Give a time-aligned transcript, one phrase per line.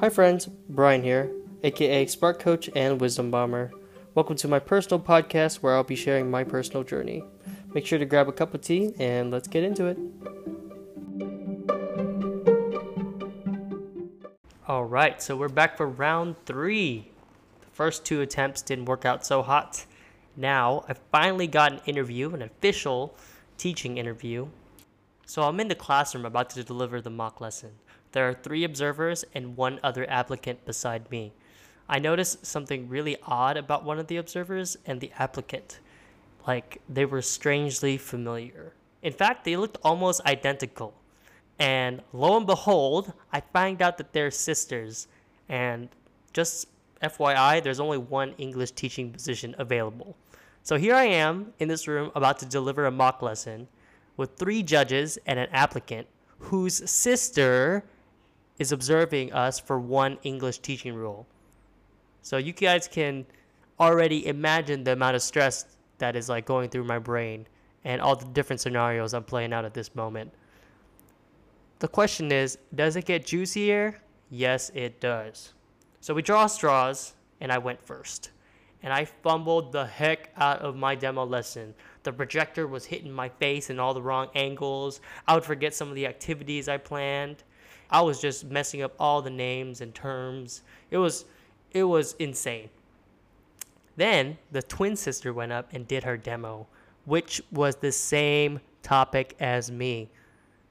[0.00, 0.46] Hi, friends.
[0.68, 1.32] Brian here,
[1.64, 3.72] aka Spark Coach and Wisdom Bomber.
[4.14, 7.24] Welcome to my personal podcast where I'll be sharing my personal journey.
[7.74, 9.98] Make sure to grab a cup of tea and let's get into it.
[14.68, 17.10] Alright, so we're back for round three.
[17.58, 19.84] The first two attempts didn't work out so hot.
[20.36, 23.16] Now, I've finally got an interview, an official
[23.56, 24.46] teaching interview.
[25.26, 27.72] So I'm in the classroom about to deliver the mock lesson.
[28.12, 31.32] There are three observers and one other applicant beside me.
[31.88, 35.80] I noticed something really odd about one of the observers and the applicant.
[36.46, 38.74] Like, they were strangely familiar.
[39.02, 40.94] In fact, they looked almost identical.
[41.58, 45.08] And lo and behold, I find out that they're sisters.
[45.48, 45.88] And
[46.32, 46.68] just
[47.02, 50.16] FYI, there's only one English teaching position available.
[50.62, 53.68] So here I am in this room about to deliver a mock lesson
[54.16, 56.06] with three judges and an applicant
[56.38, 57.84] whose sister
[58.58, 61.26] is observing us for one English teaching rule.
[62.22, 63.26] So you guys can
[63.78, 67.46] already imagine the amount of stress that is like going through my brain
[67.84, 70.32] and all the different scenarios I'm playing out at this moment.
[71.78, 74.00] The question is, does it get juicier?
[74.30, 75.54] Yes, it does.
[76.00, 78.30] So we draw straws, and I went first.
[78.82, 81.74] And I fumbled the heck out of my demo lesson.
[82.02, 85.00] The projector was hitting my face in all the wrong angles.
[85.26, 87.42] I would forget some of the activities I planned.
[87.90, 90.62] I was just messing up all the names and terms.
[90.90, 91.24] It was
[91.70, 92.70] it was insane.
[93.96, 96.66] Then the twin sister went up and did her demo,
[97.04, 100.08] which was the same topic as me.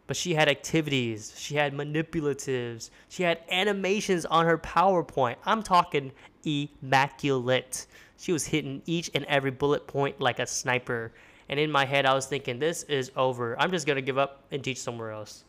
[0.07, 5.35] But she had activities, she had manipulatives, she had animations on her PowerPoint.
[5.45, 6.13] I'm talking
[6.45, 7.85] immaculate.
[8.17, 11.11] She was hitting each and every bullet point like a sniper.
[11.49, 13.59] And in my head, I was thinking, this is over.
[13.59, 15.43] I'm just going to give up and teach somewhere else.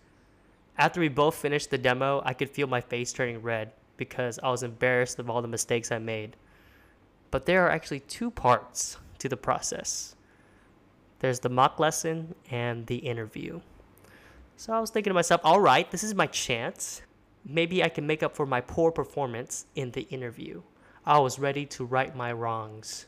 [0.78, 4.50] After we both finished the demo, I could feel my face turning red because I
[4.50, 6.36] was embarrassed of all the mistakes I made.
[7.32, 10.14] But there are actually two parts to the process
[11.20, 13.60] there's the mock lesson and the interview.
[14.56, 17.02] So I was thinking to myself, all right, this is my chance.
[17.44, 20.62] Maybe I can make up for my poor performance in the interview.
[21.04, 23.06] I was ready to right my wrongs.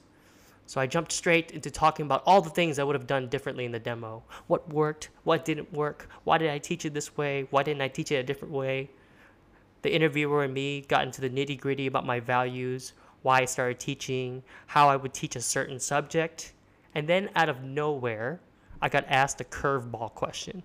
[0.71, 3.65] So I jumped straight into talking about all the things I would have done differently
[3.65, 4.23] in the demo.
[4.47, 7.89] What worked, what didn't work, why did I teach it this way, why didn't I
[7.89, 8.89] teach it a different way.
[9.83, 12.93] The interviewer and me got into the nitty gritty about my values,
[13.23, 16.53] why I started teaching, how I would teach a certain subject.
[16.95, 18.39] And then out of nowhere,
[18.81, 20.63] I got asked a curveball question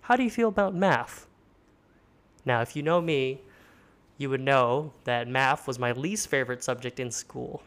[0.00, 1.28] How do you feel about math?
[2.44, 3.42] Now, if you know me,
[4.16, 7.62] you would know that math was my least favorite subject in school.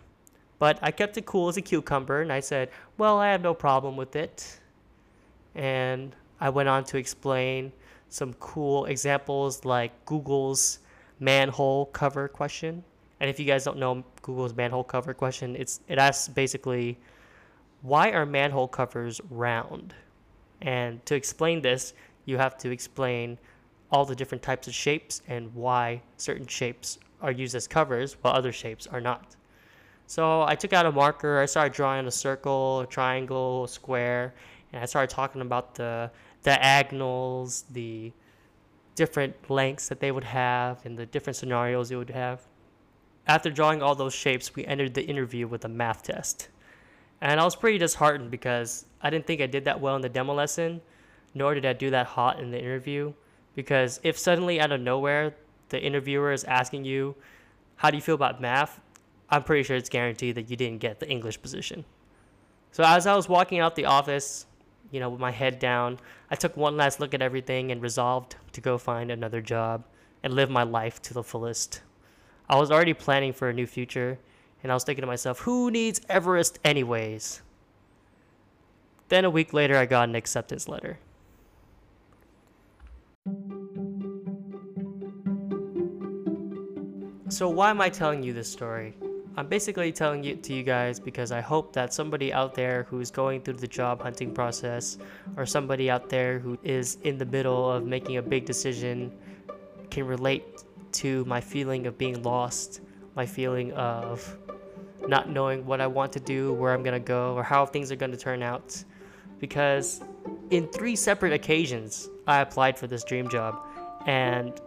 [0.61, 3.51] But I kept it cool as a cucumber and I said, well, I have no
[3.51, 4.59] problem with it.
[5.55, 7.71] And I went on to explain
[8.09, 10.77] some cool examples like Google's
[11.19, 12.83] manhole cover question.
[13.19, 16.99] And if you guys don't know Google's manhole cover question, it's it asks basically
[17.81, 19.95] why are manhole covers round?
[20.61, 21.95] And to explain this,
[22.25, 23.39] you have to explain
[23.91, 28.35] all the different types of shapes and why certain shapes are used as covers while
[28.35, 29.35] other shapes are not.
[30.11, 34.33] So I took out a marker, I started drawing a circle, a triangle, a square,
[34.73, 36.11] and I started talking about the
[36.43, 38.11] diagonals, the
[38.95, 42.41] different lengths that they would have, and the different scenarios it would have.
[43.25, 46.49] After drawing all those shapes, we entered the interview with a math test.
[47.21, 50.09] And I was pretty disheartened because I didn't think I did that well in the
[50.09, 50.81] demo lesson,
[51.33, 53.13] nor did I do that hot in the interview.
[53.55, 55.35] Because if suddenly out of nowhere
[55.69, 57.15] the interviewer is asking you,
[57.77, 58.81] How do you feel about math?
[59.31, 61.85] I'm pretty sure it's guaranteed that you didn't get the English position.
[62.71, 64.45] So as I was walking out the office,
[64.91, 65.99] you know, with my head down,
[66.29, 69.85] I took one last look at everything and resolved to go find another job
[70.21, 71.81] and live my life to the fullest.
[72.49, 74.19] I was already planning for a new future,
[74.61, 77.41] and I was thinking to myself, who needs Everest anyways?
[79.07, 80.99] Then a week later, I got an acceptance letter.
[87.29, 88.93] So, why am I telling you this story?
[89.37, 92.99] I'm basically telling it to you guys because I hope that somebody out there who
[92.99, 94.97] is going through the job hunting process
[95.37, 99.09] or somebody out there who is in the middle of making a big decision
[99.89, 100.43] can relate
[100.93, 102.81] to my feeling of being lost,
[103.15, 104.37] my feeling of
[105.07, 107.89] not knowing what I want to do, where I'm going to go, or how things
[107.89, 108.83] are going to turn out.
[109.39, 110.01] Because
[110.49, 113.57] in three separate occasions, I applied for this dream job,
[114.05, 114.59] and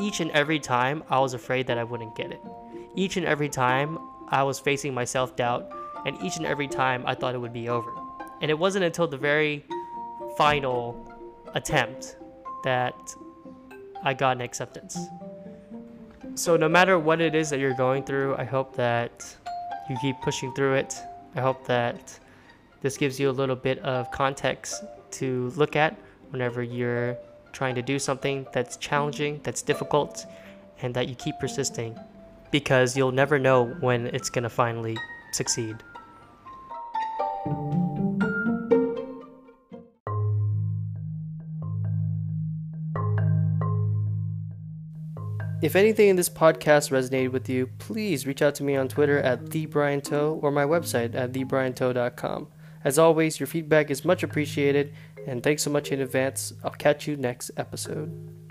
[0.00, 2.40] each and every time I was afraid that I wouldn't get it
[2.96, 3.98] each and every time
[4.28, 5.70] I was facing my self doubt,
[6.04, 7.90] and each and every time I thought it would be over.
[8.40, 9.64] And it wasn't until the very
[10.36, 11.12] final
[11.54, 12.16] attempt
[12.64, 12.94] that
[14.02, 14.98] I got an acceptance.
[16.34, 19.24] So, no matter what it is that you're going through, I hope that
[19.88, 20.94] you keep pushing through it.
[21.34, 22.18] I hope that
[22.82, 25.96] this gives you a little bit of context to look at
[26.30, 27.16] whenever you're
[27.52, 30.26] trying to do something that's challenging, that's difficult,
[30.82, 31.98] and that you keep persisting
[32.50, 34.96] because you'll never know when it's going to finally
[35.32, 35.76] succeed.
[45.62, 49.18] If anything in this podcast resonated with you, please reach out to me on Twitter
[49.18, 52.48] at thebriantoe or my website at thebriantoe.com.
[52.84, 54.94] As always, your feedback is much appreciated,
[55.26, 56.52] and thanks so much in advance.
[56.62, 58.45] I'll catch you next episode.